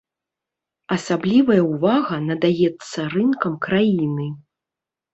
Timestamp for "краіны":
3.71-4.27